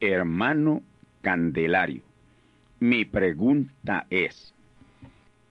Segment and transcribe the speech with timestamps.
[0.00, 0.82] Hermano
[1.20, 2.02] Candelario,
[2.80, 4.52] mi pregunta es,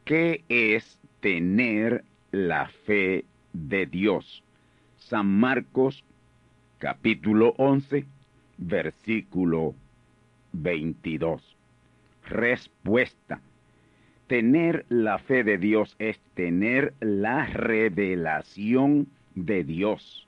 [0.04, 3.23] ¿qué es tener la fe
[3.54, 4.44] de Dios?
[4.98, 6.04] San Marcos
[6.78, 8.05] capítulo 11,
[8.58, 9.76] versículo
[10.52, 11.55] 22.
[12.28, 13.39] Respuesta.
[14.28, 20.28] Tener la fe de Dios es tener la revelación de Dios,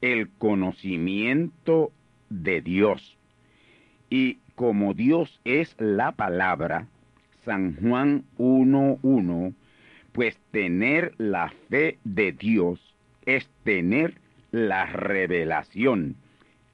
[0.00, 1.92] el conocimiento
[2.32, 3.16] de Dios.
[4.10, 6.86] Y como Dios es la palabra,
[7.44, 9.54] San Juan 1.1,
[10.12, 12.94] pues tener la fe de Dios
[13.24, 14.14] es tener
[14.50, 16.16] la revelación,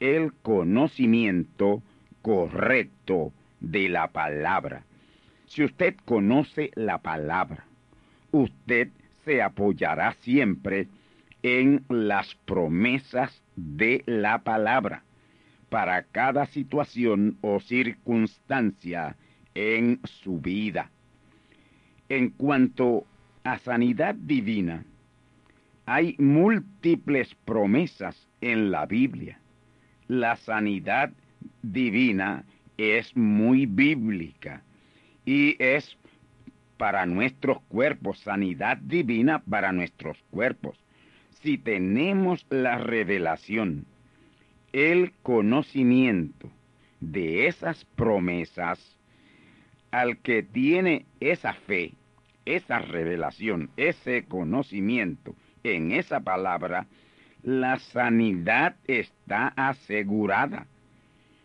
[0.01, 1.83] el conocimiento
[2.23, 4.85] correcto de la palabra.
[5.47, 7.65] Si usted conoce la palabra,
[8.33, 8.89] usted
[9.25, 10.89] se apoyará siempre
[11.43, 15.05] en las promesas de la palabra
[15.69, 19.17] para cada situación o circunstancia
[19.55, 20.91] en su vida.
[22.09, 23.05] En cuanto
[23.45, 24.85] a sanidad divina,
[25.87, 29.41] hay múltiples promesas en la Biblia.
[30.07, 31.13] La sanidad
[31.63, 32.45] divina
[32.77, 34.63] es muy bíblica
[35.25, 35.99] y es
[36.79, 40.79] para nuestros cuerpos, sanidad divina para nuestros cuerpos.
[41.43, 43.85] Si tenemos la revelación,
[44.73, 46.51] el conocimiento
[47.01, 48.97] de esas promesas,
[49.91, 51.95] al que tiene esa fe,
[52.45, 55.35] esa revelación, ese conocimiento
[55.65, 56.87] en esa palabra,
[57.43, 60.67] la sanidad está asegurada.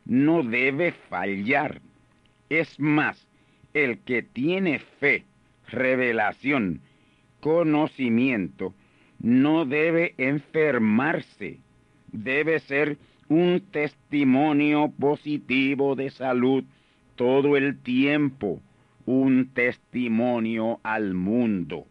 [0.05, 1.81] No debe fallar.
[2.49, 3.27] Es más,
[3.73, 5.23] el que tiene fe,
[5.67, 6.81] revelación,
[7.39, 8.73] conocimiento,
[9.19, 11.59] no debe enfermarse,
[12.11, 12.97] debe ser
[13.33, 16.63] un testimonio positivo de salud
[17.15, 18.61] todo el tiempo,
[19.07, 21.87] un testimonio al mundo.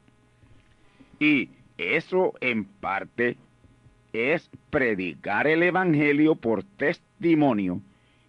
[1.18, 1.48] Y
[1.78, 3.36] eso en parte
[4.12, 7.80] es predicar el Evangelio por testimonio,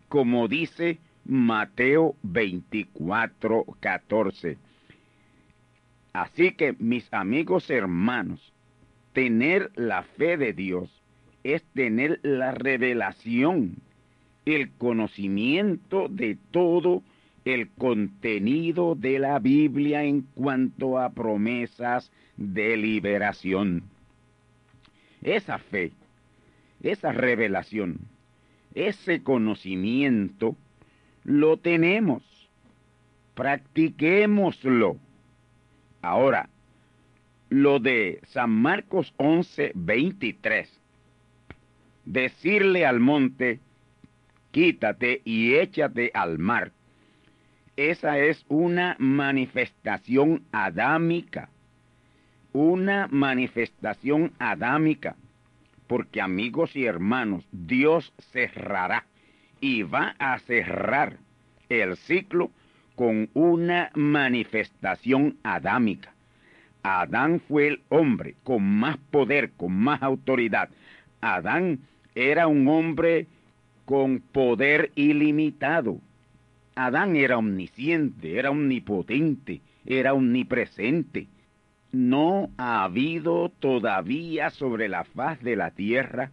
[0.09, 4.57] como dice Mateo 24, 14.
[6.13, 8.53] Así que, mis amigos hermanos,
[9.13, 11.02] tener la fe de Dios
[11.43, 13.75] es tener la revelación,
[14.45, 17.03] el conocimiento de todo
[17.45, 23.83] el contenido de la Biblia en cuanto a promesas de liberación.
[25.21, 25.91] Esa fe,
[26.81, 27.99] esa revelación,
[28.73, 30.55] ese conocimiento
[31.23, 32.23] lo tenemos.
[33.35, 34.97] Practiquémoslo.
[36.01, 36.49] Ahora,
[37.49, 40.82] lo de San Marcos 11, 23.
[42.05, 43.59] Decirle al monte,
[44.51, 46.71] quítate y échate al mar.
[47.75, 51.49] esa es una manifestación adámica,
[52.51, 55.15] una manifestación adámica,
[55.87, 59.05] porque amigos y hermanos, Dios cerrará
[59.59, 61.17] y va a cerrar
[61.69, 62.51] el ciclo
[62.95, 66.13] con una manifestación adámica.
[66.83, 70.69] Adán fue el hombre con más poder, con más autoridad.
[71.21, 71.79] Adán
[72.15, 73.27] era un hombre
[73.85, 75.99] con poder ilimitado.
[76.75, 81.27] Adán era omnisciente, era omnipotente, era omnipresente.
[81.91, 86.31] No ha habido todavía sobre la faz de la tierra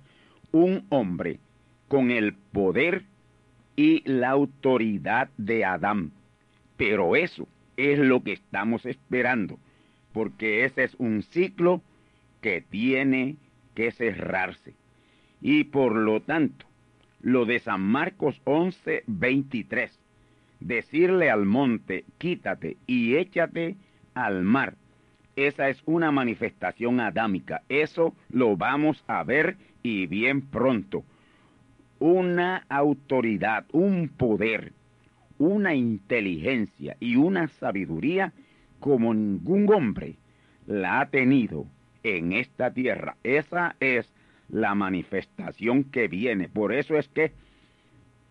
[0.52, 1.38] un hombre
[1.88, 3.04] con el poder
[3.76, 6.12] y la autoridad de Adán.
[6.76, 7.46] Pero eso
[7.76, 9.58] es lo que estamos esperando,
[10.12, 11.82] porque ese es un ciclo
[12.40, 13.36] que tiene
[13.74, 14.74] que cerrarse.
[15.40, 16.66] Y por lo tanto,
[17.22, 19.98] lo de San Marcos 11, 23,
[20.60, 23.76] decirle al monte, quítate y échate
[24.14, 24.76] al mar,
[25.36, 27.62] esa es una manifestación adámica.
[27.68, 31.04] Eso lo vamos a ver y bien pronto.
[31.98, 34.72] Una autoridad, un poder,
[35.38, 38.32] una inteligencia y una sabiduría
[38.80, 40.16] como ningún hombre
[40.66, 41.66] la ha tenido
[42.02, 43.16] en esta tierra.
[43.22, 44.12] Esa es
[44.50, 46.48] la manifestación que viene.
[46.48, 47.32] Por eso es que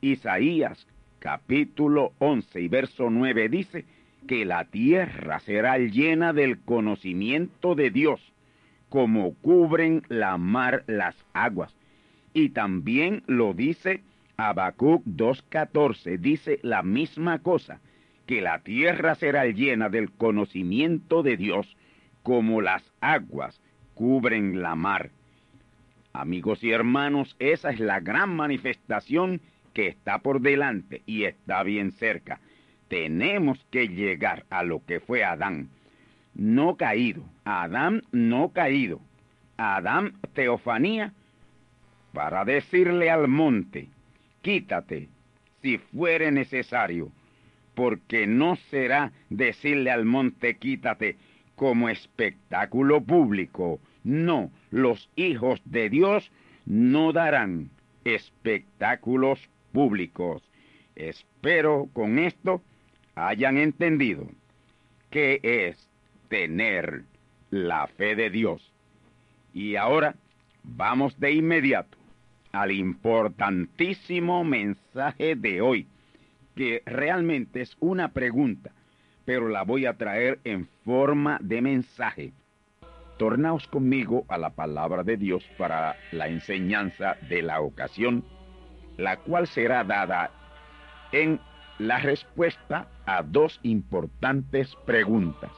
[0.02, 0.88] Isaías
[1.20, 3.86] capítulo 11 y verso 9 dice
[4.28, 8.22] que la tierra será llena del conocimiento de Dios,
[8.90, 11.76] como cubren la mar las aguas.
[12.34, 14.02] Y también lo dice
[14.38, 17.82] Habacuc 2.14, dice la misma cosa,
[18.26, 21.76] que la tierra será llena del conocimiento de Dios,
[22.24, 23.60] como las aguas
[23.96, 25.12] cubren la mar.
[26.14, 29.42] Amigos y hermanos, esa es la gran manifestación
[29.74, 32.40] que está por delante y está bien cerca.
[32.88, 35.70] Tenemos que llegar a lo que fue Adán,
[36.34, 39.00] no caído, Adán no caído,
[39.58, 41.14] Adán teofanía,
[42.14, 43.88] para decirle al monte,
[44.42, 45.10] quítate
[45.62, 47.12] si fuere necesario,
[47.76, 51.18] porque no será decirle al monte quítate
[51.56, 56.32] como espectáculo público, no, los hijos de Dios
[56.66, 57.70] no darán
[58.06, 60.44] espectáculos públicos.
[60.96, 62.62] Espero con esto
[63.16, 64.28] hayan entendido
[65.10, 65.90] qué es
[66.30, 67.04] tener
[67.52, 68.72] la fe de Dios.
[69.54, 70.16] Y ahora
[70.64, 71.98] vamos de inmediato
[72.52, 75.88] al importantísimo mensaje de hoy,
[76.56, 78.72] que realmente es una pregunta,
[79.26, 82.34] pero la voy a traer en forma de mensaje
[83.20, 88.24] tornaos conmigo a la palabra de Dios para la enseñanza de la ocasión,
[88.98, 90.32] la cual será dada
[91.12, 91.40] en
[91.80, 95.52] la respuesta a dos importantes preguntas.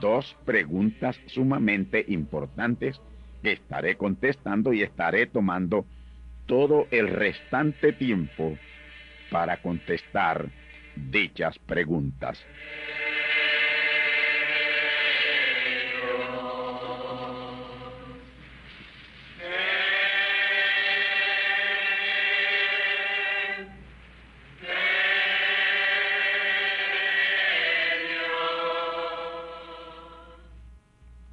[0.00, 3.00] Dos preguntas sumamente importantes
[3.42, 5.86] que estaré contestando y estaré tomando
[6.46, 8.56] todo el restante tiempo
[9.30, 10.46] para contestar
[10.94, 12.38] dichas preguntas.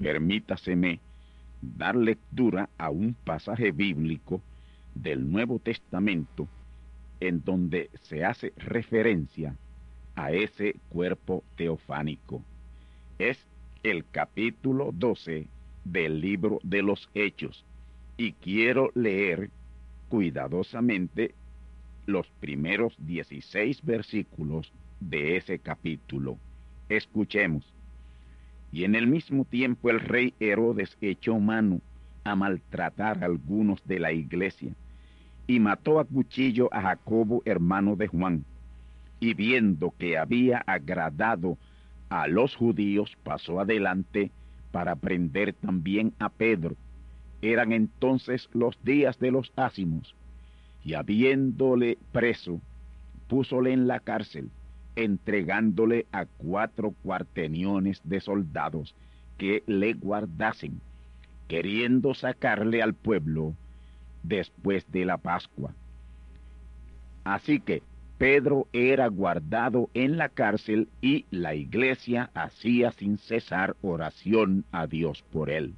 [0.04, 1.00] Permítaseme
[1.62, 4.42] dar lectura a un pasaje bíblico
[4.94, 6.48] del Nuevo Testamento
[7.22, 9.56] en donde se hace referencia
[10.16, 12.44] a ese cuerpo teofánico.
[13.18, 13.40] Es
[13.82, 15.48] el capítulo 12
[15.86, 17.64] del libro de los Hechos
[18.18, 19.50] y quiero leer
[20.10, 21.34] cuidadosamente
[22.06, 26.38] los primeros 16 versículos de ese capítulo.
[26.90, 27.64] Escuchemos.
[28.74, 31.80] Y en el mismo tiempo el rey Herodes echó mano
[32.24, 34.74] a maltratar a algunos de la iglesia
[35.46, 38.44] y mató a cuchillo a Jacobo, hermano de Juan.
[39.20, 41.56] Y viendo que había agradado
[42.10, 44.32] a los judíos, pasó adelante
[44.72, 46.76] para prender también a Pedro.
[47.44, 50.16] Eran entonces los días de los ácimos,
[50.84, 52.60] y habiéndole preso,
[53.28, 54.50] púsole en la cárcel
[54.96, 58.96] entregándole a cuatro cuarteniones de soldados
[59.38, 60.80] que le guardasen,
[61.48, 63.56] queriendo sacarle al pueblo
[64.22, 65.74] después de la Pascua.
[67.24, 67.82] Así que
[68.18, 75.24] Pedro era guardado en la cárcel y la iglesia hacía sin cesar oración a Dios
[75.32, 75.74] por él.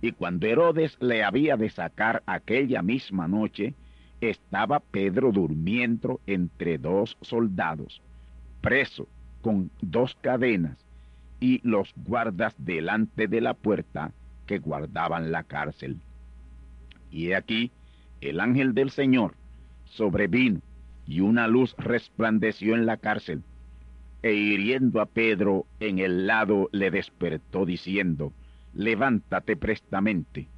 [0.00, 3.74] Y cuando Herodes le había de sacar aquella misma noche,
[4.20, 8.02] estaba Pedro durmiendo entre dos soldados
[8.64, 9.06] preso
[9.42, 10.82] con dos cadenas
[11.38, 14.14] y los guardas delante de la puerta
[14.46, 16.00] que guardaban la cárcel.
[17.10, 17.72] Y he aquí,
[18.22, 19.34] el ángel del Señor
[19.84, 20.62] sobrevino
[21.06, 23.42] y una luz resplandeció en la cárcel,
[24.22, 28.32] e hiriendo a Pedro en el lado le despertó diciendo,
[28.72, 30.48] levántate prestamente.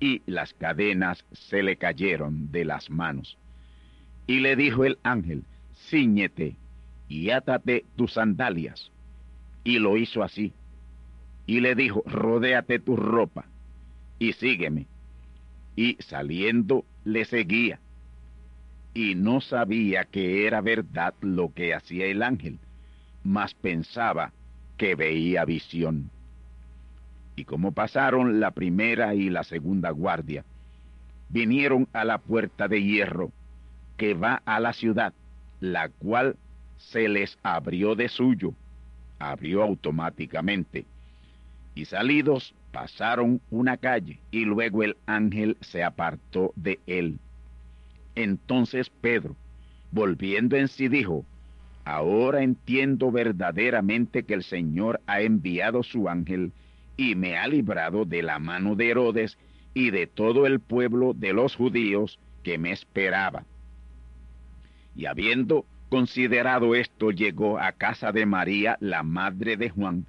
[0.00, 3.38] Y las cadenas se le cayeron de las manos.
[4.26, 5.44] Y le dijo el ángel,
[5.88, 6.58] ciñete
[7.08, 8.90] y átate tus sandalias.
[9.62, 10.52] Y lo hizo así.
[11.46, 13.46] Y le dijo, rodéate tu ropa
[14.18, 14.86] y sígueme.
[15.76, 17.80] Y saliendo le seguía.
[18.94, 22.58] Y no sabía que era verdad lo que hacía el ángel,
[23.24, 24.32] mas pensaba
[24.76, 26.10] que veía visión.
[27.36, 30.44] Y como pasaron la primera y la segunda guardia,
[31.28, 33.32] vinieron a la puerta de hierro
[33.96, 35.12] que va a la ciudad,
[35.60, 36.36] la cual
[36.76, 38.54] se les abrió de suyo,
[39.18, 40.86] abrió automáticamente.
[41.74, 47.18] Y salidos pasaron una calle y luego el ángel se apartó de él.
[48.14, 49.36] Entonces Pedro,
[49.90, 51.24] volviendo en sí, dijo,
[51.84, 56.52] Ahora entiendo verdaderamente que el Señor ha enviado su ángel
[56.96, 59.36] y me ha librado de la mano de Herodes
[59.74, 63.44] y de todo el pueblo de los judíos que me esperaba.
[64.96, 70.06] Y habiendo considerado esto, llegó a casa de María, la madre de Juan,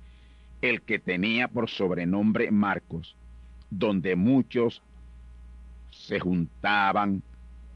[0.60, 3.16] el que tenía por sobrenombre Marcos,
[3.70, 4.82] donde muchos
[5.92, 7.22] se juntaban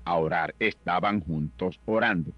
[0.06, 2.32] a orar, estaban juntos orando.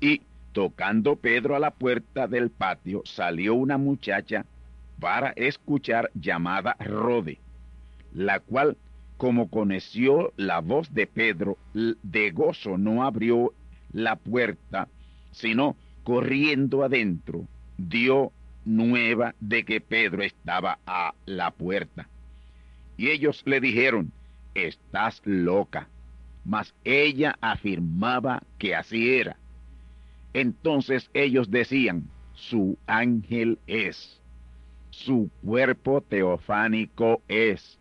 [0.00, 4.46] Y tocando Pedro a la puerta del patio, salió una muchacha
[4.98, 7.38] para escuchar llamada Rode,
[8.14, 8.78] la cual,
[9.18, 13.52] como conoció la voz de Pedro, de gozo no abrió
[13.92, 14.88] la puerta,
[15.32, 17.46] sino corriendo adentro,
[17.76, 18.32] dio
[18.64, 22.08] nueva de que Pedro estaba a la puerta.
[22.96, 24.12] Y ellos le dijeron,
[24.54, 25.88] estás loca.
[26.44, 29.36] Mas ella afirmaba que así era.
[30.34, 34.20] Entonces ellos decían, su ángel es,
[34.90, 37.78] su cuerpo teofánico es.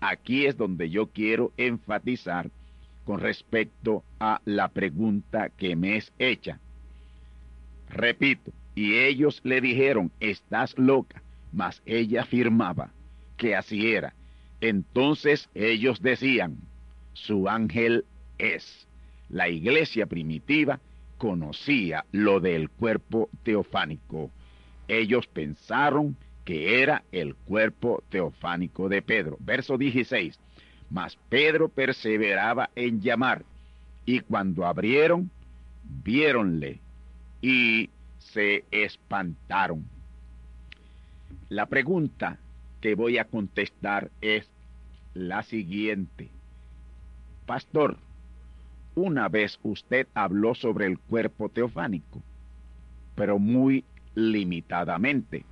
[0.00, 2.50] Aquí es donde yo quiero enfatizar
[3.04, 6.60] con respecto a la pregunta que me es hecha.
[7.90, 12.92] Repito, y ellos le dijeron, estás loca, mas ella afirmaba
[13.36, 14.14] que así era.
[14.60, 16.58] Entonces ellos decían,
[17.12, 18.04] su ángel
[18.38, 18.86] es.
[19.28, 20.80] La iglesia primitiva
[21.16, 24.30] conocía lo del cuerpo teofánico.
[24.86, 29.36] Ellos pensaron que era el cuerpo teofánico de Pedro.
[29.40, 30.38] Verso 16.
[30.90, 33.44] Mas Pedro perseveraba en llamar,
[34.06, 35.30] y cuando abrieron,
[35.84, 36.80] viéronle
[37.40, 39.84] y se espantaron.
[41.48, 42.38] La pregunta
[42.80, 44.48] que voy a contestar es
[45.14, 46.30] la siguiente.
[47.46, 47.98] Pastor,
[48.94, 52.22] una vez usted habló sobre el cuerpo teofánico,
[53.14, 55.44] pero muy limitadamente.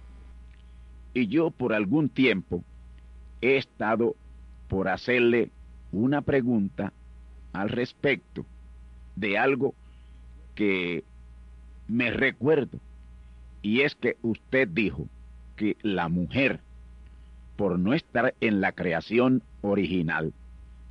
[1.15, 2.63] Y yo por algún tiempo
[3.41, 4.17] he estado
[4.69, 5.51] por hacerle
[5.93, 6.93] una pregunta
[7.53, 8.45] al respecto
[9.15, 9.75] de algo
[10.55, 11.05] que
[11.89, 12.79] me recuerdo.
[13.63, 15.09] Y es que usted dijo
[15.57, 16.61] que la mujer,
[17.57, 20.33] por no estar en la creación original,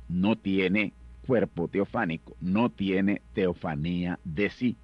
[0.08, 0.92] no tiene
[1.26, 4.76] cuerpo teofánico, no tiene teofanía de sí.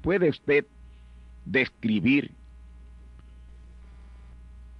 [0.00, 0.66] ¿Puede usted
[1.44, 2.30] describir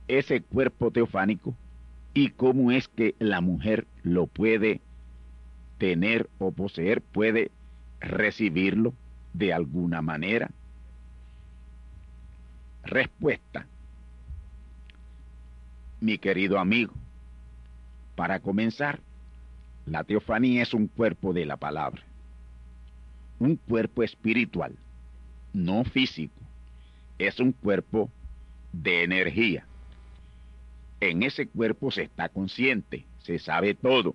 [0.09, 1.55] ese cuerpo teofánico?
[2.15, 4.81] y cómo es que la mujer lo puede
[5.79, 7.51] tener o poseer, puede
[8.01, 8.95] recibirlo
[9.33, 10.51] de alguna manera.
[12.85, 13.67] Respuesta.
[16.01, 16.93] Mi querido amigo,
[18.17, 19.01] para comenzar,
[19.87, 22.03] la teofanía es un cuerpo de la palabra,
[23.39, 24.75] un cuerpo espiritual,
[25.53, 26.41] no físico,
[27.19, 28.11] es un cuerpo
[28.73, 29.65] de energía
[31.03, 34.15] en ese cuerpo se está consciente, se sabe todo,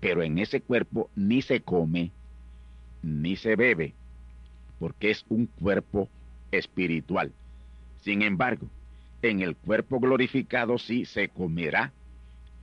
[0.00, 2.10] pero en ese cuerpo ni se come,
[3.02, 3.94] ni se bebe,
[4.78, 6.08] porque es un cuerpo
[6.50, 7.32] espiritual.
[8.02, 8.66] Sin embargo,
[9.22, 11.92] en el cuerpo glorificado sí se comerá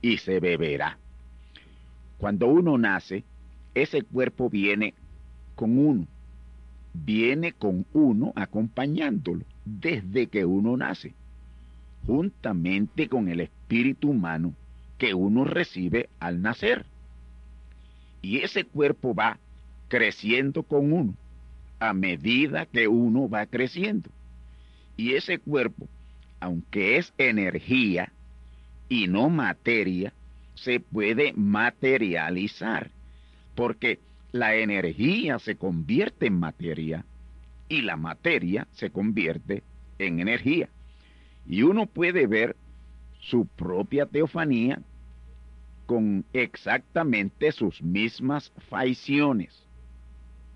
[0.00, 0.98] y se beberá.
[2.18, 3.24] Cuando uno nace,
[3.74, 4.94] ese cuerpo viene
[5.54, 6.06] con uno,
[6.94, 11.12] viene con uno acompañándolo desde que uno nace
[12.06, 14.54] juntamente con el espíritu humano
[14.96, 16.86] que uno recibe al nacer.
[18.22, 19.38] Y ese cuerpo va
[19.88, 21.14] creciendo con uno
[21.78, 24.10] a medida que uno va creciendo.
[24.96, 25.88] Y ese cuerpo,
[26.40, 28.12] aunque es energía
[28.88, 30.12] y no materia,
[30.54, 32.90] se puede materializar,
[33.54, 33.98] porque
[34.32, 37.04] la energía se convierte en materia
[37.68, 39.62] y la materia se convierte
[39.98, 40.68] en energía.
[41.46, 42.56] Y uno puede ver
[43.20, 44.80] su propia teofanía
[45.86, 49.65] con exactamente sus mismas facciones,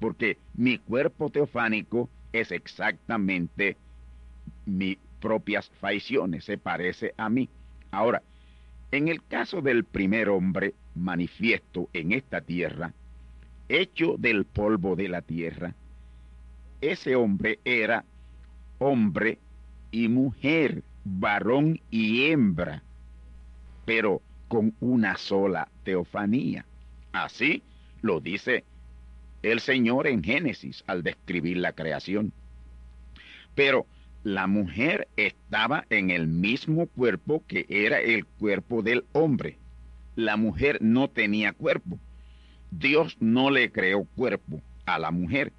[0.00, 3.76] porque mi cuerpo teofánico es exactamente
[4.66, 7.48] mis propias facciones, se parece a mí.
[7.90, 8.22] Ahora,
[8.90, 12.92] en el caso del primer hombre manifiesto en esta tierra,
[13.68, 15.74] hecho del polvo de la tierra,
[16.80, 18.04] ese hombre era
[18.78, 19.38] hombre
[19.92, 22.82] y mujer, varón y hembra,
[23.84, 26.64] pero con una sola teofanía.
[27.12, 27.62] Así
[28.02, 28.64] lo dice
[29.42, 32.32] el Señor en Génesis al describir la creación.
[33.54, 33.86] Pero
[34.22, 39.58] la mujer estaba en el mismo cuerpo que era el cuerpo del hombre.
[40.14, 41.98] La mujer no tenía cuerpo.
[42.70, 45.52] Dios no le creó cuerpo a la mujer.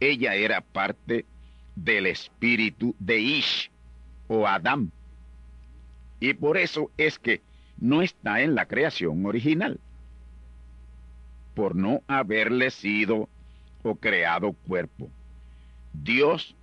[0.00, 1.26] Ella era parte
[1.74, 3.70] del espíritu de Ish
[4.28, 4.92] o Adán.
[6.18, 7.42] Y por eso es que
[7.78, 9.78] no está en la creación original.
[11.56, 13.28] Por no haberle sido
[13.82, 15.10] o creado cuerpo.
[15.94, 16.54] Dios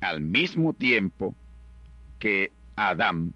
[0.00, 1.34] al mismo tiempo
[2.18, 3.32] que Adán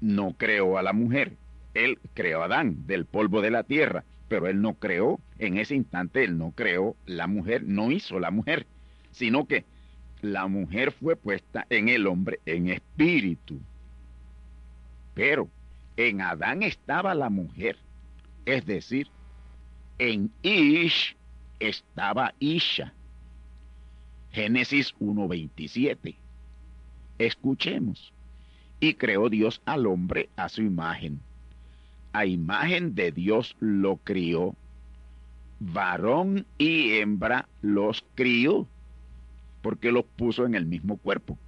[0.00, 1.36] no creó a la mujer.
[1.74, 5.74] Él creó a Adán del polvo de la tierra, pero él no creó, en ese
[5.74, 8.66] instante él no creó la mujer, no hizo la mujer,
[9.10, 9.64] sino que
[10.20, 13.60] la mujer fue puesta en el hombre en espíritu.
[15.14, 15.48] Pero
[15.96, 17.76] en Adán estaba la mujer,
[18.46, 19.08] es decir,
[19.98, 21.16] en Ish
[21.60, 22.92] estaba Isha.
[24.32, 26.16] Génesis 1.27.
[27.18, 28.12] Escuchemos.
[28.80, 31.20] Y creó Dios al hombre a su imagen.
[32.12, 34.56] A imagen de Dios lo crió.
[35.60, 38.66] Varón y hembra los crió.
[39.60, 41.38] Porque los puso en el mismo cuerpo.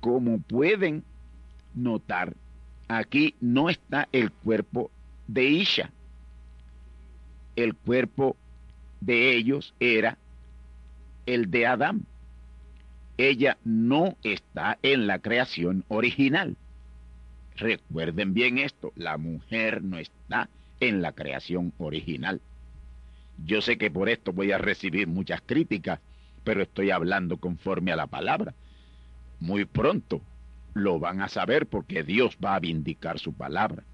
[0.00, 1.04] Como pueden
[1.74, 2.36] notar,
[2.88, 4.90] aquí no está el cuerpo
[5.26, 5.90] de Isha.
[7.56, 8.36] El cuerpo
[9.00, 10.18] de ellos era
[11.26, 12.06] el de Adán.
[13.16, 16.56] Ella no está en la creación original.
[17.56, 20.48] Recuerden bien esto, la mujer no está
[20.80, 22.40] en la creación original.
[23.44, 26.00] Yo sé que por esto voy a recibir muchas críticas,
[26.42, 28.54] pero estoy hablando conforme a la palabra.
[29.40, 30.20] Muy pronto
[30.74, 33.84] lo van a saber porque Dios va a vindicar su palabra.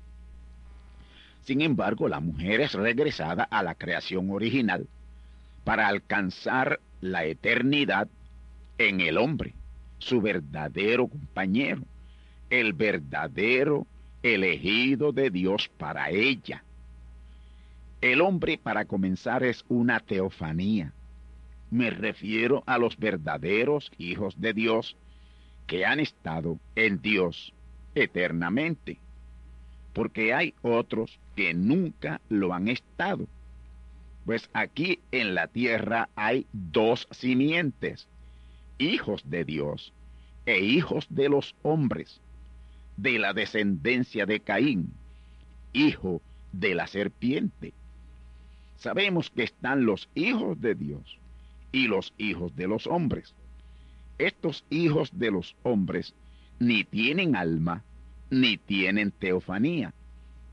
[1.42, 4.86] Sin embargo, la mujer es regresada a la creación original
[5.64, 8.08] para alcanzar la eternidad
[8.78, 9.54] en el hombre,
[9.98, 11.82] su verdadero compañero,
[12.50, 13.86] el verdadero
[14.22, 16.64] elegido de Dios para ella.
[18.00, 20.92] El hombre, para comenzar, es una teofanía.
[21.70, 24.96] Me refiero a los verdaderos hijos de Dios
[25.66, 27.52] que han estado en Dios
[27.94, 28.98] eternamente,
[29.92, 33.26] porque hay otros que nunca lo han estado
[34.26, 38.06] pues aquí en la tierra hay dos simientes,
[38.78, 39.94] hijos de Dios
[40.44, 42.20] e hijos de los hombres,
[42.98, 44.92] de la descendencia de Caín,
[45.72, 46.20] hijo
[46.52, 47.72] de la serpiente.
[48.76, 51.18] Sabemos que están los hijos de Dios
[51.72, 53.34] y los hijos de los hombres.
[54.18, 56.14] Estos hijos de los hombres
[56.58, 57.82] ni tienen alma,
[58.28, 59.94] ni tienen teofanía,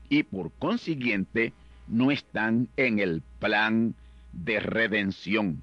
[0.08, 1.52] y por consiguiente
[1.86, 3.94] no están en el plan
[4.32, 5.62] de redención.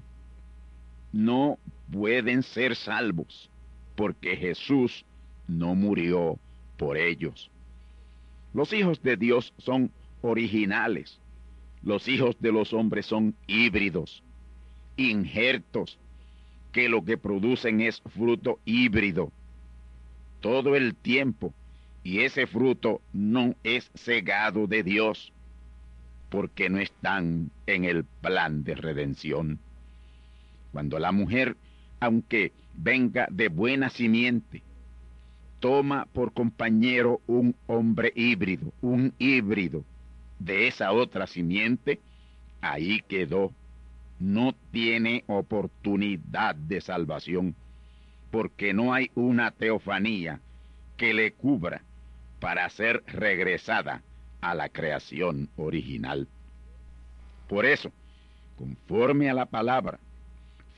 [1.12, 1.58] No
[1.90, 3.50] pueden ser salvos
[3.94, 5.04] porque Jesús
[5.48, 6.38] no murió
[6.76, 7.50] por ellos.
[8.52, 9.90] Los hijos de Dios son
[10.22, 11.18] originales.
[11.82, 14.22] Los hijos de los hombres son híbridos,
[14.96, 15.98] injertos,
[16.72, 19.32] que lo que producen es fruto híbrido
[20.40, 21.52] todo el tiempo.
[22.06, 25.32] Y ese fruto no es cegado de Dios
[26.30, 29.58] porque no están en el plan de redención.
[30.70, 31.56] Cuando la mujer,
[31.98, 34.62] aunque venga de buena simiente,
[35.58, 39.84] toma por compañero un hombre híbrido, un híbrido
[40.38, 41.98] de esa otra simiente,
[42.60, 43.52] ahí quedó.
[44.20, 47.56] No tiene oportunidad de salvación,
[48.30, 50.40] porque no hay una teofanía
[50.96, 51.82] que le cubra
[52.46, 54.04] para ser regresada
[54.40, 56.28] a la creación original.
[57.48, 57.90] Por eso,
[58.56, 59.98] conforme a la palabra,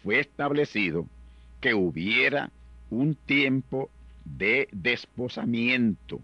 [0.03, 1.07] fue establecido
[1.61, 2.51] que hubiera
[2.89, 3.91] un tiempo
[4.25, 6.23] de desposamiento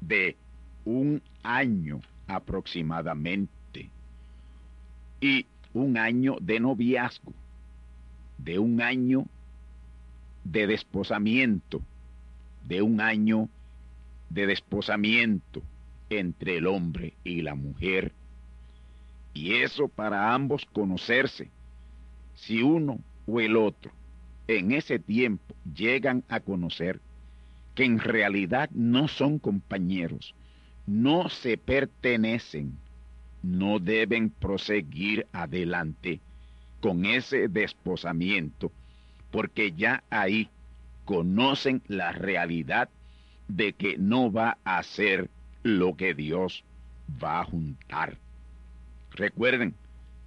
[0.00, 0.36] de
[0.84, 3.90] un año aproximadamente
[5.20, 5.44] y
[5.74, 7.32] un año de noviazgo,
[8.38, 9.26] de un año
[10.44, 11.82] de desposamiento,
[12.64, 13.61] de un año de
[14.32, 15.62] desposamiento
[16.10, 18.12] entre el hombre y la mujer.
[19.34, 21.50] Y eso para ambos conocerse,
[22.34, 23.92] si uno o el otro
[24.48, 27.00] en ese tiempo llegan a conocer
[27.74, 30.34] que en realidad no son compañeros,
[30.86, 32.76] no se pertenecen,
[33.42, 36.20] no deben proseguir adelante
[36.80, 38.72] con ese desposamiento,
[39.30, 40.50] porque ya ahí
[41.04, 42.88] conocen la realidad
[43.56, 45.28] de que no va a ser
[45.62, 46.64] lo que Dios
[47.22, 48.16] va a juntar.
[49.12, 49.74] Recuerden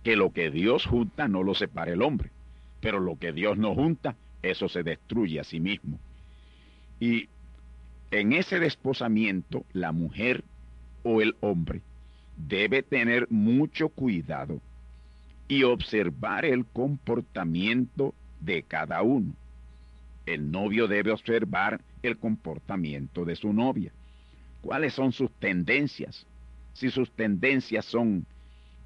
[0.03, 2.29] que lo que Dios junta no lo separa el hombre,
[2.81, 5.97] pero lo que Dios no junta, eso se destruye a sí mismo.
[6.99, 7.29] Y
[8.11, 10.43] en ese desposamiento, la mujer
[11.03, 11.81] o el hombre
[12.38, 14.61] debe tener mucho cuidado
[15.47, 19.33] y observar el comportamiento de cada uno.
[20.27, 23.91] El novio debe observar el comportamiento de su novia.
[24.62, 26.26] ¿Cuáles son sus tendencias?
[26.74, 28.26] Si sus tendencias son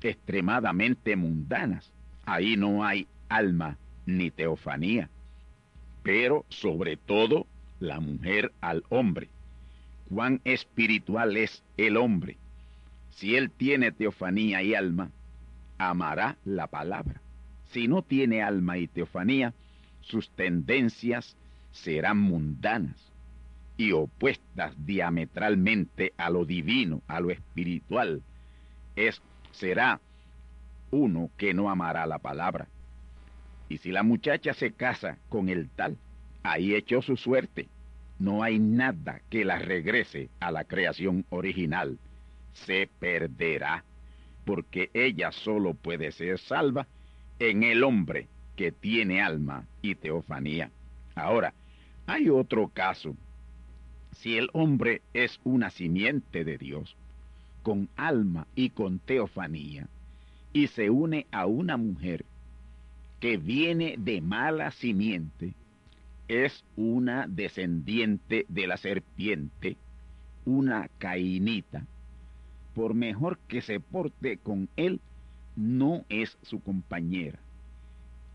[0.01, 1.91] extremadamente mundanas,
[2.25, 5.09] ahí no hay alma ni teofanía.
[6.03, 7.47] Pero sobre todo
[7.79, 9.29] la mujer al hombre.
[10.09, 12.37] Cuán espiritual es el hombre.
[13.11, 15.11] Si él tiene teofanía y alma,
[15.77, 17.21] amará la palabra.
[17.71, 19.53] Si no tiene alma y teofanía,
[20.01, 21.35] sus tendencias
[21.71, 23.08] serán mundanas
[23.79, 28.21] y opuestas diametralmente a lo divino, a lo espiritual.
[28.97, 30.01] Es, será
[30.91, 32.67] uno que no amará la palabra.
[33.69, 35.97] Y si la muchacha se casa con el tal,
[36.43, 37.69] ahí echó su suerte.
[38.19, 41.97] No hay nada que la regrese a la creación original.
[42.51, 43.85] Se perderá,
[44.43, 46.85] porque ella solo puede ser salva
[47.39, 50.69] en el hombre que tiene alma y teofanía.
[51.15, 51.53] Ahora,
[52.07, 53.15] hay otro caso.
[54.11, 56.95] Si el hombre es una simiente de Dios,
[57.63, 59.87] con alma y con teofanía,
[60.53, 62.25] y se une a una mujer
[63.19, 65.53] que viene de mala simiente,
[66.27, 69.77] es una descendiente de la serpiente,
[70.45, 71.85] una cainita.
[72.73, 75.01] Por mejor que se porte con él,
[75.55, 77.39] no es su compañera,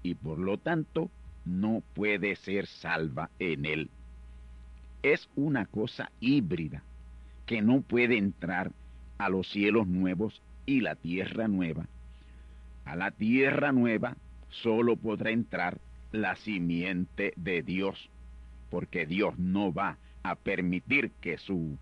[0.02, 1.10] y por lo tanto
[1.44, 3.90] no puede ser salva en él.
[5.04, 6.82] Es una cosa híbrida
[7.44, 8.72] que no puede entrar
[9.18, 11.86] a los cielos nuevos y la tierra nueva.
[12.86, 14.16] A la tierra nueva
[14.48, 15.78] solo podrá entrar
[16.10, 18.08] la simiente de Dios,
[18.70, 21.76] porque Dios no va a permitir que su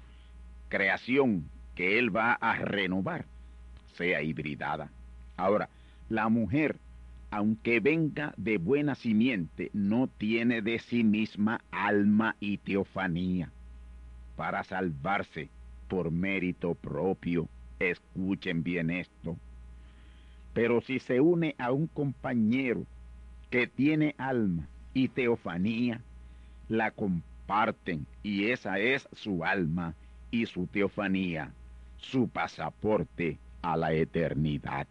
[0.68, 3.26] creación que Él va a renovar
[3.94, 4.90] sea hibridada.
[5.36, 5.68] Ahora,
[6.08, 6.76] la mujer,
[7.32, 13.50] aunque venga de buena simiente, no tiene de sí misma alma y teofanía.
[14.36, 15.48] Para salvarse
[15.88, 19.38] por mérito propio, escuchen bien esto.
[20.52, 22.84] Pero si se une a un compañero
[23.48, 26.02] que tiene alma y teofanía,
[26.68, 29.94] la comparten y esa es su alma
[30.30, 31.50] y su teofanía,
[31.96, 34.86] su pasaporte a la eternidad.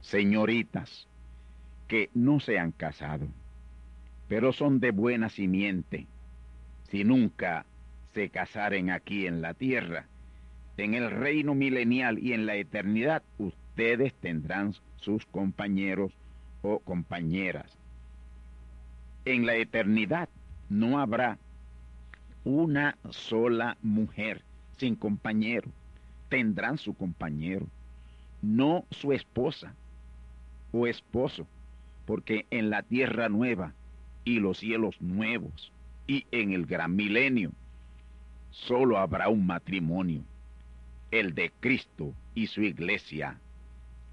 [0.00, 1.06] Señoritas
[1.88, 3.26] que no se han casado,
[4.28, 6.06] pero son de buena simiente,
[6.90, 7.66] si nunca
[8.14, 10.06] se casaren aquí en la tierra,
[10.76, 16.12] en el reino milenial y en la eternidad, ustedes tendrán sus compañeros
[16.62, 17.78] o compañeras.
[19.24, 20.28] En la eternidad
[20.68, 21.38] no habrá
[22.44, 24.42] una sola mujer
[24.76, 25.70] sin compañero.
[26.28, 27.66] Tendrán su compañero,
[28.42, 29.74] no su esposa
[30.72, 31.46] o esposo,
[32.06, 33.74] porque en la tierra nueva
[34.24, 35.72] y los cielos nuevos
[36.06, 37.52] y en el gran milenio
[38.50, 40.22] solo habrá un matrimonio,
[41.10, 43.38] el de Cristo y su iglesia,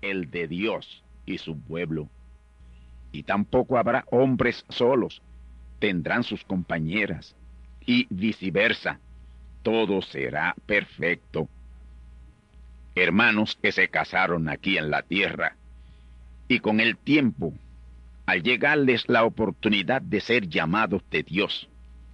[0.02, 2.10] el de Dios y su pueblo
[3.14, 5.22] y tampoco habrá hombres solos,
[5.80, 7.36] tendrán sus compañeras,
[7.86, 9.00] y viceversa,
[9.62, 11.48] todo será perfecto.
[12.96, 15.56] Hermanos que se casaron aquí en la tierra,
[16.48, 17.54] y con el tiempo,
[18.26, 21.70] al llegarles la oportunidad de ser llamados de Dios,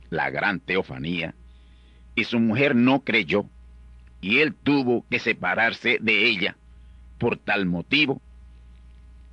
[0.09, 1.35] la gran teofanía,
[2.15, 3.45] y su mujer no creyó,
[4.21, 6.57] y él tuvo que separarse de ella.
[7.17, 8.21] Por tal motivo,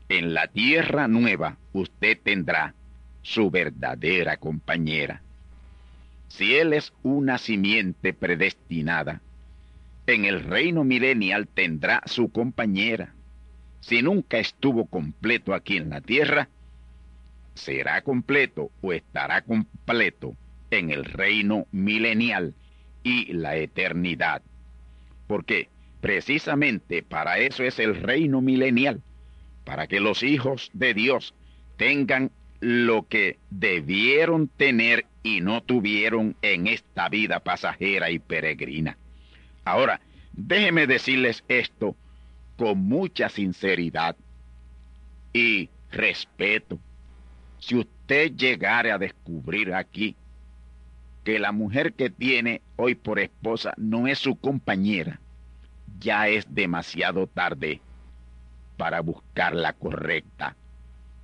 [0.08, 2.74] en la tierra nueva usted tendrá
[3.22, 5.22] su verdadera compañera.
[6.28, 9.20] Si él es una simiente predestinada,
[10.06, 13.14] en el reino milenial tendrá su compañera.
[13.80, 16.48] Si nunca estuvo completo aquí en la tierra,
[17.56, 20.36] será completo o estará completo
[20.70, 22.54] en el reino milenial
[23.02, 24.42] y la eternidad.
[25.26, 25.68] Porque
[26.00, 29.02] precisamente para eso es el reino milenial,
[29.64, 31.34] para que los hijos de Dios
[31.76, 38.96] tengan lo que debieron tener y no tuvieron en esta vida pasajera y peregrina.
[39.64, 40.00] Ahora,
[40.32, 41.96] déjeme decirles esto
[42.56, 44.16] con mucha sinceridad
[45.32, 46.78] y respeto.
[47.66, 50.14] Si usted llegare a descubrir aquí
[51.24, 55.18] que la mujer que tiene hoy por esposa no es su compañera,
[55.98, 57.80] ya es demasiado tarde
[58.76, 60.54] para buscar la correcta.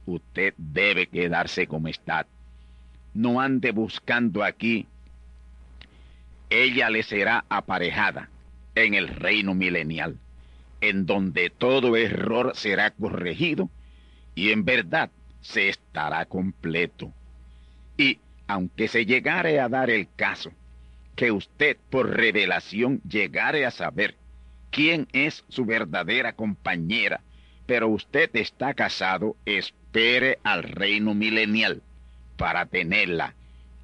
[0.04, 2.26] Usted debe quedarse como está.
[3.14, 4.88] No ande buscando aquí.
[6.50, 8.30] Ella le será aparejada
[8.74, 10.18] en el reino milenial,
[10.80, 13.70] en donde todo error será corregido
[14.34, 15.08] y en verdad
[15.42, 17.12] se estará completo.
[17.98, 20.52] Y aunque se llegare a dar el caso
[21.14, 24.16] que usted por revelación llegare a saber
[24.70, 27.20] quién es su verdadera compañera,
[27.66, 31.82] pero usted está casado, espere al reino milenial
[32.38, 33.34] para tenerla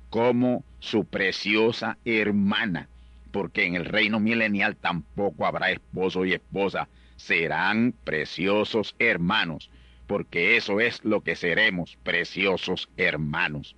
[0.09, 2.88] como su preciosa hermana
[3.31, 9.71] porque en el reino milenial tampoco habrá esposo y esposa, serán preciosos hermanos,
[10.09, 13.77] porque eso es lo que seremos, preciosos hermanos.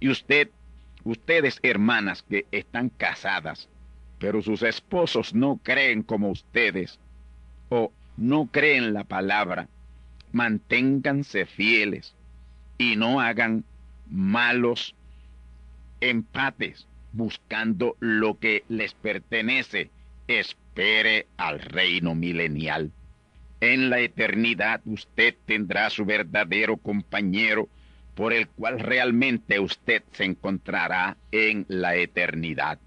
[0.00, 0.50] Y usted,
[1.04, 3.68] ustedes hermanas que están casadas,
[4.18, 6.98] pero sus esposos no creen como ustedes,
[7.68, 9.68] o no creen la palabra,
[10.32, 12.14] manténganse fieles
[12.78, 13.64] y no hagan
[14.10, 14.94] malos
[16.00, 19.90] empates buscando lo que les pertenece,
[20.28, 22.90] espere al reino milenial.
[23.60, 27.68] En la eternidad usted tendrá su verdadero compañero
[28.14, 32.78] por el cual realmente usted se encontrará en la eternidad.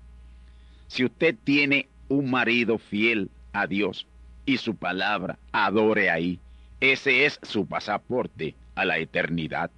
[0.88, 4.08] Si usted tiene un marido fiel a Dios
[4.46, 6.40] y su palabra, adore ahí.
[6.80, 9.72] Ese es su pasaporte a la eternidad.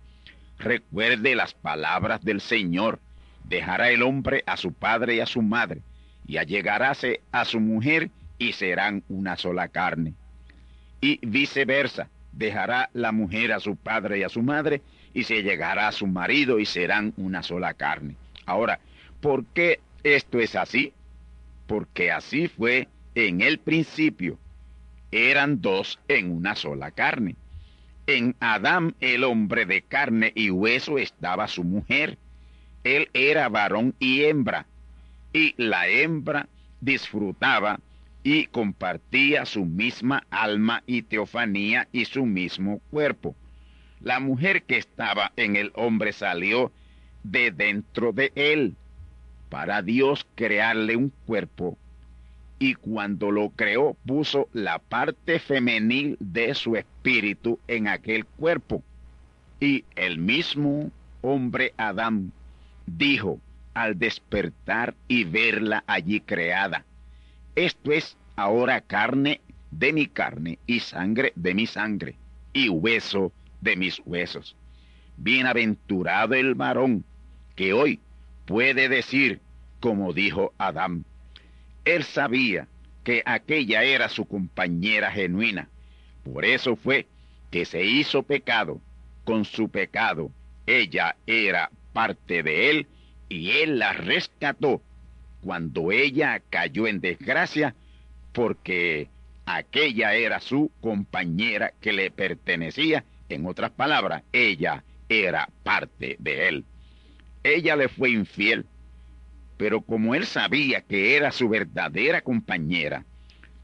[0.57, 2.99] Recuerde las palabras del Señor
[3.43, 5.81] dejará el hombre a su padre y a su madre,
[6.25, 10.13] y allegaráse a su mujer, y serán una sola carne.
[11.03, 14.81] Y viceversa, dejará la mujer a su padre y a su madre,
[15.13, 18.15] y se llegará a su marido, y serán una sola carne.
[18.45, 18.79] Ahora,
[19.19, 20.93] ¿por qué esto es así?
[21.67, 24.39] Porque así fue en el principio.
[25.11, 27.35] Eran dos en una sola carne.
[28.07, 32.17] En Adán el hombre de carne y hueso estaba su mujer,
[32.85, 34.67] él era varón y hembra,
[35.33, 36.47] y la hembra
[36.79, 37.81] disfrutaba
[38.23, 43.35] y compartía su misma alma y teofanía y su mismo cuerpo.
[43.99, 46.71] La mujer que estaba en el hombre salió
[47.23, 48.75] de dentro de él
[49.49, 51.77] para Dios crearle un cuerpo
[52.59, 58.83] y cuando lo creó puso la parte femenil de su espíritu en aquel cuerpo
[59.59, 62.31] y el mismo hombre Adán
[62.85, 63.39] dijo
[63.73, 66.85] al despertar y verla allí creada,
[67.55, 72.15] esto es ahora carne de mi carne y sangre de mi sangre
[72.53, 74.55] y hueso de mis huesos.
[75.17, 77.03] Bienaventurado el varón
[77.55, 77.99] que hoy
[78.45, 79.39] puede decir,
[79.79, 81.05] como dijo Adán,
[81.85, 82.67] él sabía
[83.03, 85.69] que aquella era su compañera genuina,
[86.23, 87.07] por eso fue
[87.51, 88.79] que se hizo pecado,
[89.25, 90.31] con su pecado
[90.65, 92.87] ella era parte de él
[93.29, 94.81] y él la rescató
[95.43, 97.75] cuando ella cayó en desgracia
[98.31, 99.09] porque
[99.45, 103.03] aquella era su compañera que le pertenecía.
[103.29, 106.65] En otras palabras, ella era parte de él.
[107.43, 108.65] Ella le fue infiel,
[109.57, 113.05] pero como él sabía que era su verdadera compañera,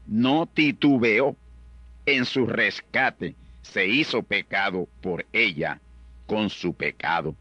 [0.06, 1.36] no titubeó
[2.04, 5.80] en su rescate, se hizo pecado por ella
[6.26, 7.34] con su pecado.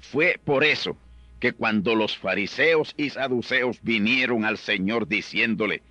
[0.00, 0.96] Fue por eso
[1.42, 5.82] que cuando los fariseos y saduceos vinieron al Señor diciéndole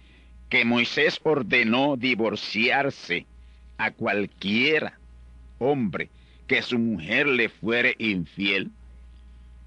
[0.48, 3.26] que Moisés ordenó divorciarse
[3.78, 4.98] a cualquiera
[5.60, 6.10] hombre
[6.48, 8.72] que su mujer le fuere infiel,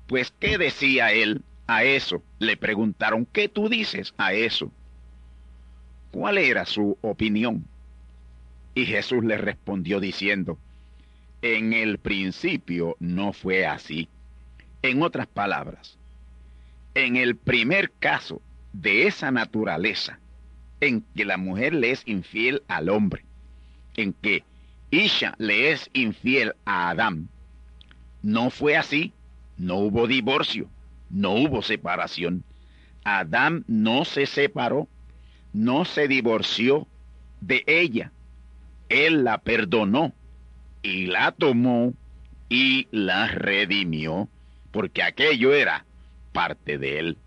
[0.07, 2.23] pues ¿qué decía él a eso?
[2.38, 4.73] Le preguntaron, ¿qué tú dices a eso?
[6.12, 7.62] ¿Cuál era su opinión?
[8.75, 10.59] Y Jesús le respondió diciendo,
[11.42, 14.09] en el principio no fue así.
[14.85, 15.99] En otras palabras,
[16.94, 18.42] en el primer caso
[18.75, 20.18] de esa naturaleza,
[20.79, 23.25] en que la mujer le es infiel al hombre,
[23.97, 24.44] en que
[24.90, 27.31] Isha le es infiel a Adán,
[28.20, 29.14] no fue así,
[29.57, 30.68] no hubo divorcio,
[31.09, 32.44] no hubo separación.
[33.05, 34.87] Adán no se separó,
[35.55, 36.87] no se divorció
[37.40, 38.12] de ella.
[38.90, 40.12] Él la perdonó
[40.83, 41.94] y la tomó
[42.51, 44.29] y la redimió,
[44.74, 45.84] porque aquello era
[46.32, 47.18] parte de él.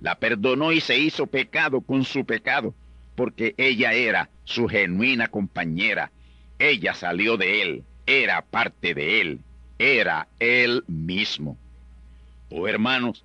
[0.00, 2.74] La perdonó y se hizo pecado con su pecado,
[3.14, 6.10] porque ella era su genuina compañera.
[6.58, 9.40] Ella salió de él, era parte de él,
[9.78, 11.58] era él mismo.
[12.48, 13.22] Oh hermanos,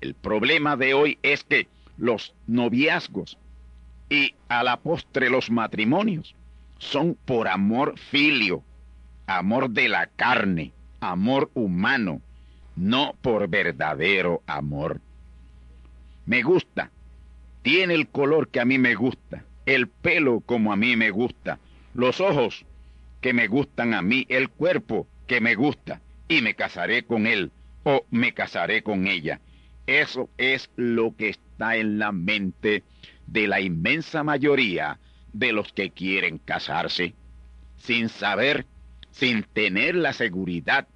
[0.00, 1.66] el problema de hoy es que
[1.98, 3.36] los noviazgos
[4.08, 6.36] y a la postre los matrimonios
[6.78, 8.62] son por amor filio,
[9.26, 10.70] amor de la carne,
[11.00, 12.22] amor humano,
[12.76, 15.00] no por verdadero amor.
[16.26, 16.90] Me gusta,
[17.62, 21.58] tiene el color que a mí me gusta, el pelo como a mí me gusta,
[21.94, 22.64] los ojos
[23.20, 27.50] que me gustan a mí, el cuerpo que me gusta, y me casaré con él
[27.84, 29.40] o me casaré con ella.
[29.86, 32.82] Eso es lo que está en la mente
[33.26, 34.98] de la inmensa mayoría
[35.32, 37.14] de los que quieren casarse,
[37.78, 38.66] sin saber,
[39.10, 40.88] sin tener la seguridad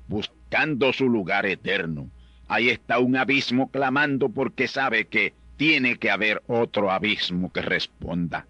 [0.07, 2.09] buscando su lugar eterno.
[2.47, 8.47] Ahí está un abismo clamando porque sabe que tiene que haber otro abismo que responda.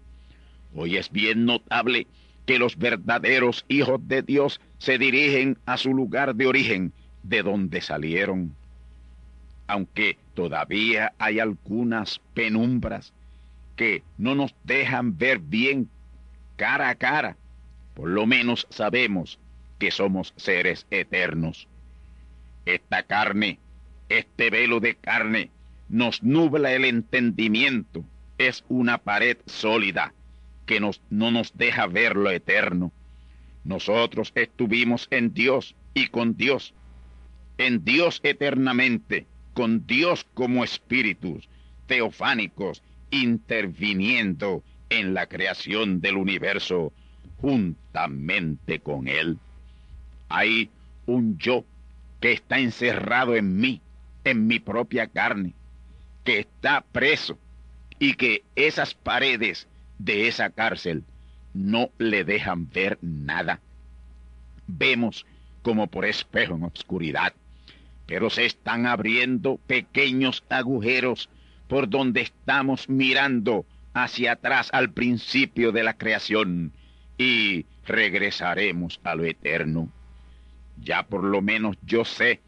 [0.74, 2.06] Hoy es bien notable
[2.48, 7.82] que los verdaderos hijos de Dios se dirigen a su lugar de origen, de donde
[7.82, 8.56] salieron.
[9.66, 13.12] Aunque todavía hay algunas penumbras
[13.76, 15.90] que no nos dejan ver bien
[16.56, 17.36] cara a cara,
[17.92, 19.38] por lo menos sabemos
[19.78, 21.68] que somos seres eternos.
[22.64, 23.58] Esta carne,
[24.08, 25.50] este velo de carne,
[25.90, 28.06] nos nubla el entendimiento.
[28.38, 30.14] Es una pared sólida
[30.68, 32.92] que nos, no nos deja ver lo eterno.
[33.64, 36.74] Nosotros estuvimos en Dios y con Dios,
[37.56, 41.48] en Dios eternamente, con Dios como espíritus
[41.86, 46.92] teofánicos, interviniendo en la creación del universo
[47.40, 49.38] juntamente con Él.
[50.28, 50.68] Hay
[51.06, 51.64] un yo
[52.20, 53.80] que está encerrado en mí,
[54.22, 55.54] en mi propia carne,
[56.24, 57.38] que está preso
[57.98, 59.66] y que esas paredes
[59.98, 61.04] de esa cárcel
[61.54, 63.60] no le dejan ver nada.
[64.66, 65.26] Vemos
[65.62, 67.32] como por espejo en oscuridad,
[68.06, 71.28] pero se están abriendo pequeños agujeros
[71.68, 76.72] por donde estamos mirando hacia atrás al principio de la creación
[77.18, 79.90] y regresaremos a lo eterno.
[80.80, 82.40] Ya por lo menos yo sé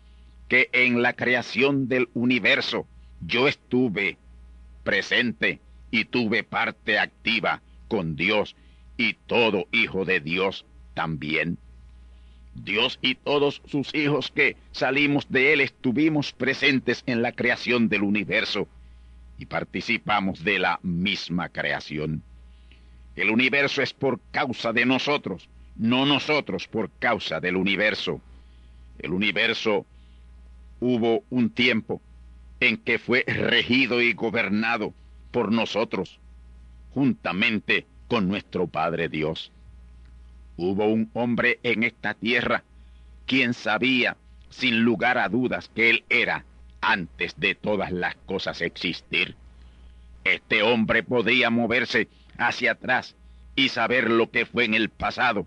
[0.48, 2.86] que en la creación del universo
[3.20, 4.16] yo estuve
[4.84, 5.60] presente
[5.90, 8.56] y tuve parte activa con Dios
[8.96, 10.64] y todo hijo de Dios
[10.94, 11.58] también.
[12.54, 18.02] Dios y todos sus hijos que salimos de Él estuvimos presentes en la creación del
[18.02, 18.68] universo
[19.38, 22.22] y participamos de la misma creación.
[23.16, 28.20] El universo es por causa de nosotros, no nosotros por causa del universo.
[28.98, 29.86] El universo
[30.80, 32.00] hubo un tiempo
[32.60, 34.92] en que fue regido y gobernado
[35.30, 36.18] por nosotros,
[36.94, 39.52] juntamente con nuestro Padre Dios.
[40.56, 42.64] Hubo un hombre en esta tierra
[43.26, 44.16] quien sabía
[44.50, 46.44] sin lugar a dudas que Él era
[46.80, 49.36] antes de todas las cosas existir.
[50.24, 53.16] Este hombre podía moverse hacia atrás
[53.54, 55.46] y saber lo que fue en el pasado,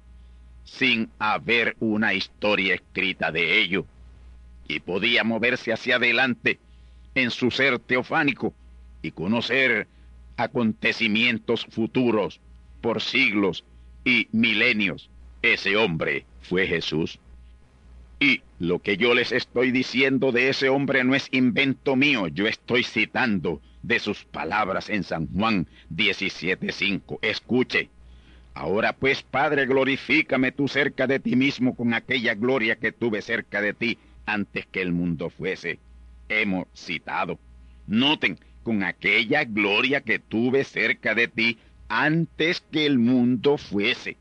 [0.63, 3.85] sin haber una historia escrita de ello.
[4.67, 6.59] Y podía moverse hacia adelante
[7.15, 8.53] en su ser teofánico
[9.03, 9.87] y conocer
[10.35, 12.41] acontecimientos futuros
[12.81, 13.63] por siglos
[14.03, 15.11] y milenios.
[15.43, 17.19] Ese hombre fue Jesús.
[18.19, 22.47] Y lo que yo les estoy diciendo de ese hombre no es invento mío, yo
[22.47, 27.19] estoy citando de sus palabras en San Juan 17:5.
[27.21, 27.89] Escuche.
[28.53, 33.61] Ahora pues, Padre, glorifícame tú cerca de ti mismo con aquella gloria que tuve cerca
[33.61, 35.79] de ti antes que el mundo fuese.
[36.29, 37.39] Hemos citado.
[37.87, 41.57] Noten, con aquella gloria que tuve cerca de ti
[41.89, 44.17] antes que el mundo fuese.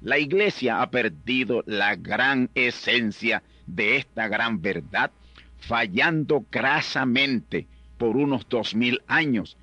[0.00, 5.10] La iglesia ha perdido la gran esencia de esta gran verdad,
[5.58, 7.66] fallando crasamente
[7.98, 9.56] por unos dos mil años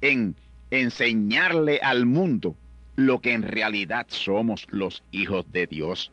[0.00, 0.36] en
[0.70, 2.56] enseñarle al mundo
[2.96, 6.12] lo que en realidad somos los hijos de Dios.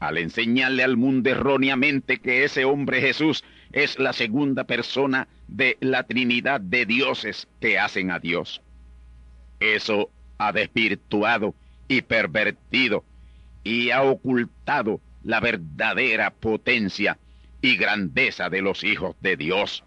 [0.00, 6.04] Al enseñarle al mundo erróneamente que ese hombre Jesús es la segunda persona de la
[6.04, 8.62] Trinidad de dioses que hacen a Dios.
[9.58, 11.56] Eso ha desvirtuado
[11.88, 13.04] y pervertido
[13.64, 17.18] y ha ocultado la verdadera potencia
[17.62, 19.82] y grandeza de los hijos de Dios.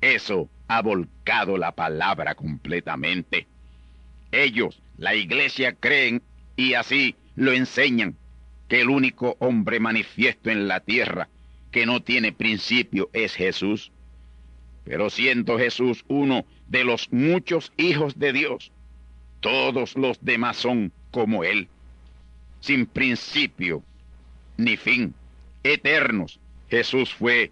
[0.00, 3.48] Eso ha volcado la palabra completamente.
[4.30, 6.22] Ellos, la iglesia, creen
[6.54, 8.16] y así lo enseñan
[8.68, 11.28] que el único hombre manifiesto en la tierra
[11.76, 13.92] que no tiene principio es Jesús.
[14.84, 18.72] Pero siendo Jesús uno de los muchos hijos de Dios,
[19.40, 21.68] todos los demás son como Él,
[22.60, 23.82] sin principio
[24.56, 25.14] ni fin,
[25.64, 26.40] eternos.
[26.70, 27.50] Jesús fue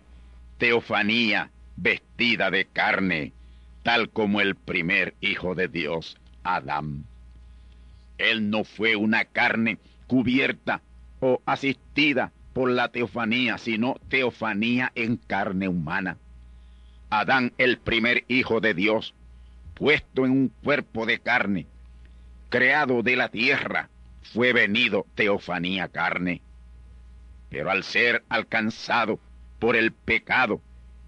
[0.56, 3.34] teofanía vestida de carne,
[3.82, 7.04] tal como el primer hijo de Dios, Adán.
[8.16, 10.80] Él no fue una carne cubierta
[11.20, 16.16] o asistida por la teofanía, sino teofanía en carne humana.
[17.10, 19.12] Adán, el primer hijo de Dios,
[19.74, 21.66] puesto en un cuerpo de carne,
[22.48, 23.90] creado de la tierra,
[24.32, 26.40] fue venido teofanía carne.
[27.50, 29.18] Pero al ser alcanzado
[29.58, 30.62] por el pecado,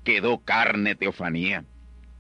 [0.04, 1.64] quedó carne teofanía.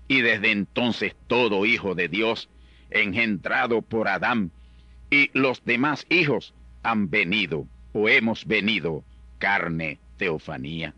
[0.08, 2.48] Y desde entonces todo hijo de Dios,
[2.90, 4.52] engendrado por Adán,
[5.10, 6.54] y los demás hijos
[6.84, 9.04] han venido o hemos venido
[9.38, 10.94] carne teofanía.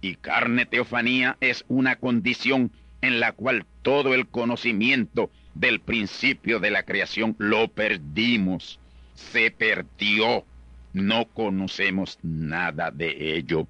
[0.00, 2.70] Y carne teofanía es una condición
[3.00, 8.78] en la cual todo el conocimiento del principio de la creación lo perdimos,
[9.14, 10.44] se perdió,
[10.92, 13.66] no conocemos nada de ello.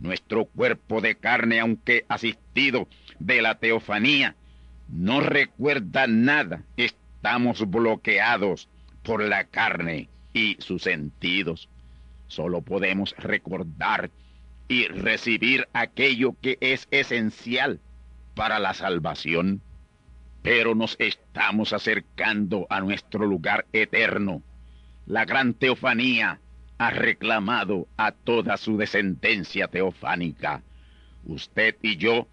[0.00, 2.88] Nuestro cuerpo de carne, aunque asistido
[3.18, 4.34] de la teofanía,
[4.88, 8.68] no recuerda nada, estamos bloqueados
[9.02, 11.68] por la carne y sus sentidos.
[12.32, 14.10] Solo podemos recordar
[14.68, 17.80] y recibir aquello que es esencial
[18.34, 19.60] para la salvación
[20.42, 24.42] pero nos estamos acercando a nuestro lugar eterno.
[25.06, 26.40] La gran teofanía
[26.78, 30.62] ha reclamado a toda su descendencia teofánica.
[31.24, 32.26] Usted y yo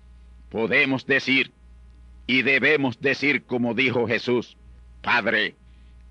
[0.49, 1.51] podemos decir
[2.25, 4.57] y debemos decir como dijo Jesús,
[5.01, 5.55] Padre,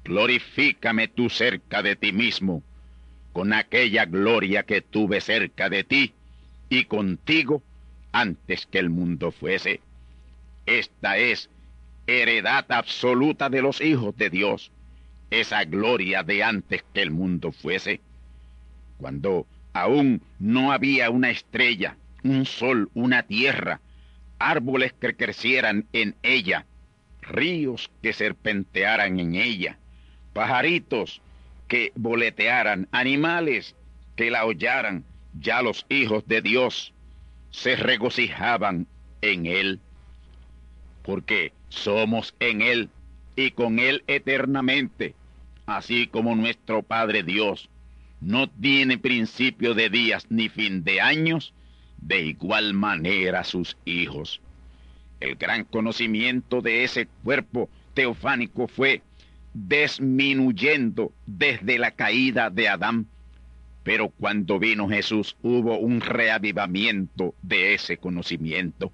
[0.04, 2.62] glorifícame tú cerca de ti mismo,
[3.38, 6.12] con aquella gloria que tuve cerca de ti
[6.68, 7.62] y contigo
[8.10, 9.80] antes que el mundo fuese.
[10.66, 11.48] Esta es
[12.08, 14.72] heredad absoluta de los hijos de Dios,
[15.30, 18.00] esa gloria de antes que el mundo fuese,
[18.96, 23.80] cuando aún no había una estrella, un sol, una tierra,
[24.40, 26.66] árboles que crecieran en ella,
[27.22, 29.78] ríos que serpentearan en ella,
[30.32, 31.22] pajaritos
[31.68, 33.76] que boletearan, animales
[34.16, 35.04] que la hollaran,
[35.38, 36.92] ya los hijos de Dios
[37.50, 38.86] se regocijaban
[39.20, 39.80] en él.
[41.02, 42.90] Porque somos en Él
[43.36, 45.14] y con Él eternamente,
[45.66, 47.68] así como nuestro Padre Dios
[48.20, 51.54] no tiene principio de días ni fin de años,
[51.98, 54.40] de igual manera sus hijos.
[55.20, 59.02] El gran conocimiento de ese cuerpo teofánico fue
[59.66, 63.06] disminuyendo desde la caída de Adán,
[63.82, 68.92] pero cuando vino Jesús hubo un reavivamiento de ese conocimiento.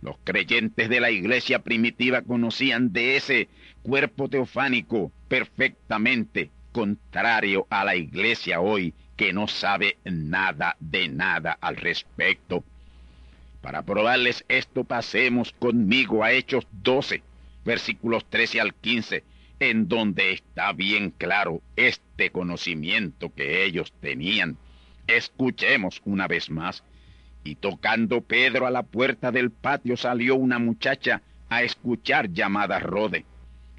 [0.00, 3.48] Los creyentes de la iglesia primitiva conocían de ese
[3.82, 11.76] cuerpo teofánico perfectamente, contrario a la iglesia hoy que no sabe nada de nada al
[11.76, 12.64] respecto.
[13.60, 17.22] Para probarles esto, pasemos conmigo a Hechos 12,
[17.64, 19.24] versículos 13 al 15,
[19.60, 24.56] en donde está bien claro este conocimiento que ellos tenían.
[25.06, 26.84] Escuchemos una vez más.
[27.44, 33.24] Y tocando Pedro a la puerta del patio salió una muchacha a escuchar llamada Rode,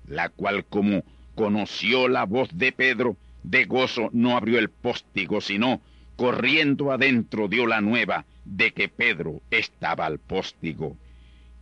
[0.08, 1.04] la cual como
[1.36, 5.82] conoció la voz de Pedro, de gozo no abrió el póstigo, sino
[6.16, 10.98] corriendo adentro dio la nueva de que Pedro estaba al póstigo.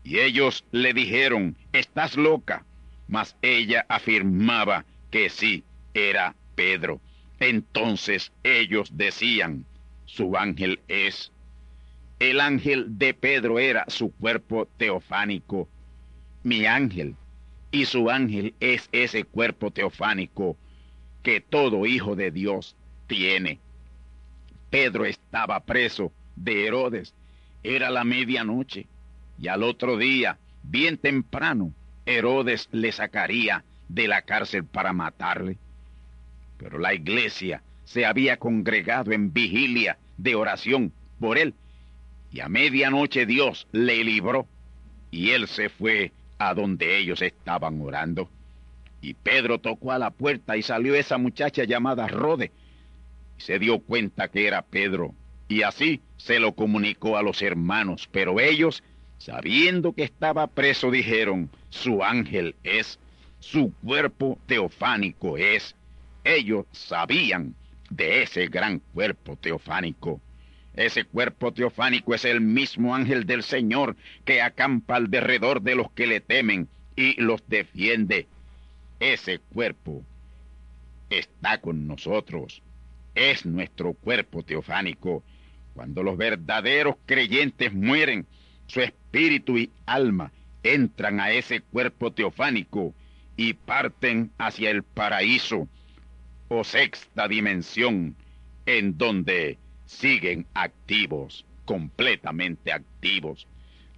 [0.03, 2.65] Y ellos le dijeron, estás loca.
[3.07, 6.99] Mas ella afirmaba que sí, era Pedro.
[7.39, 9.65] Entonces ellos decían,
[10.05, 11.31] su ángel es
[12.19, 15.69] el ángel de Pedro era su cuerpo teofánico,
[16.41, 17.15] mi ángel,
[17.69, 20.57] y su ángel es ese cuerpo teofánico
[21.21, 23.59] que todo hijo de Dios tiene.
[24.71, 27.13] Pedro estaba preso de Herodes,
[27.61, 28.87] era la medianoche,
[29.39, 31.71] y al otro día, bien temprano,
[32.07, 35.57] Herodes le sacaría de la cárcel para matarle.
[36.57, 41.53] Pero la iglesia se había congregado en vigilia de oración por él
[42.31, 44.47] y a medianoche Dios le libró
[45.11, 48.29] y él se fue a donde ellos estaban orando.
[49.01, 52.51] Y Pedro tocó a la puerta y salió esa muchacha llamada Rode.
[53.37, 55.13] Y se dio cuenta que era Pedro.
[55.47, 58.09] Y así se lo comunicó a los hermanos.
[58.11, 58.83] Pero ellos,
[59.17, 62.99] sabiendo que estaba preso, dijeron, su ángel es,
[63.39, 65.75] su cuerpo teofánico es.
[66.23, 67.55] Ellos sabían
[67.89, 70.21] de ese gran cuerpo teofánico.
[70.73, 73.95] Ese cuerpo teofánico es el mismo ángel del Señor
[74.25, 78.27] que acampa alrededor de los que le temen y los defiende.
[78.99, 80.03] Ese cuerpo
[81.09, 82.61] está con nosotros.
[83.15, 85.23] Es nuestro cuerpo teofánico.
[85.73, 88.27] Cuando los verdaderos creyentes mueren,
[88.67, 90.31] su espíritu y alma
[90.63, 92.93] entran a ese cuerpo teofánico
[93.35, 95.67] y parten hacia el paraíso
[96.49, 98.15] o sexta dimensión,
[98.65, 103.47] en donde siguen activos, completamente activos.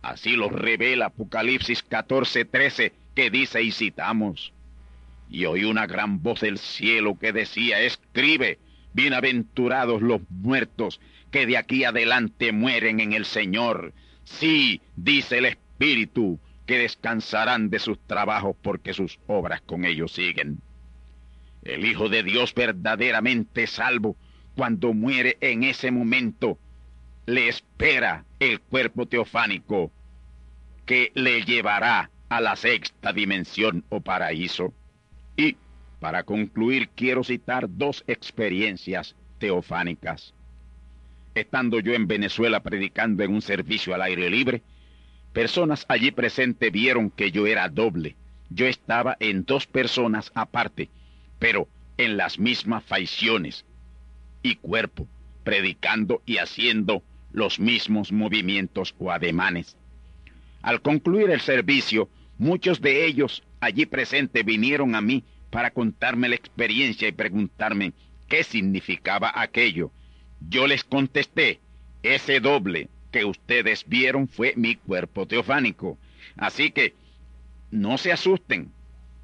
[0.01, 4.53] Así lo revela Apocalipsis 14:13, que dice y citamos.
[5.29, 8.59] Y oí una gran voz del cielo que decía, escribe,
[8.93, 10.99] bienaventurados los muertos
[11.31, 13.93] que de aquí adelante mueren en el Señor.
[14.37, 20.61] Sí, dice el Espíritu, que descansarán de sus trabajos porque sus obras con ellos siguen.
[21.63, 24.15] El Hijo de Dios verdaderamente salvo
[24.55, 26.59] cuando muere en ese momento,
[27.25, 29.91] le espera el cuerpo teofánico
[30.85, 34.73] que le llevará a la sexta dimensión o paraíso.
[35.35, 35.57] Y
[35.99, 40.33] para concluir quiero citar dos experiencias teofánicas.
[41.39, 44.61] Estando yo en Venezuela predicando en un servicio al aire libre,
[45.31, 48.17] personas allí presentes vieron que yo era doble.
[48.49, 50.89] Yo estaba en dos personas aparte,
[51.39, 53.63] pero en las mismas facciones,
[54.43, 55.07] y cuerpo,
[55.45, 59.77] predicando y haciendo los mismos movimientos o ademanes.
[60.61, 66.35] Al concluir el servicio, muchos de ellos allí presentes vinieron a mí para contarme la
[66.35, 67.93] experiencia y preguntarme
[68.27, 69.93] qué significaba aquello.
[70.47, 71.59] Yo les contesté,
[72.03, 75.97] ese doble que ustedes vieron fue mi cuerpo teofánico.
[76.37, 76.93] Así que
[77.71, 78.71] no se asusten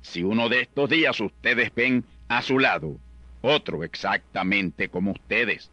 [0.02, 3.00] si uno de estos días ustedes ven a su lado
[3.46, 5.70] otro exactamente como ustedes.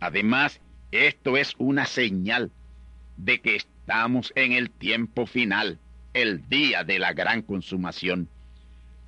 [0.00, 0.60] Además,
[0.92, 2.50] esto es una señal
[3.16, 5.78] de que estamos en el tiempo final,
[6.12, 8.28] el día de la gran consumación.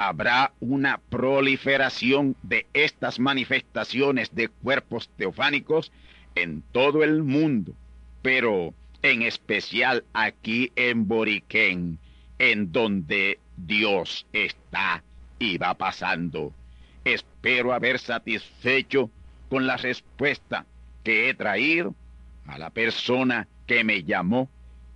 [0.03, 5.93] Habrá una proliferación de estas manifestaciones de cuerpos teofánicos
[6.35, 7.75] en todo el mundo,
[8.23, 8.73] pero
[9.03, 11.99] en especial aquí en Boriquén,
[12.39, 15.05] en donde Dios está
[15.39, 16.55] y va pasando.
[17.05, 19.11] Espero haber satisfecho
[19.51, 20.65] con la respuesta
[21.05, 21.95] que he traído
[22.47, 24.49] a la persona que me llamó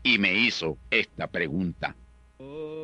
[0.02, 1.94] y me hizo esta pregunta.
[2.38, 2.83] Y